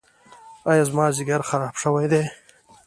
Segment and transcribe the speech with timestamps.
[0.69, 2.23] ایا زما ځیګر خراب شوی دی؟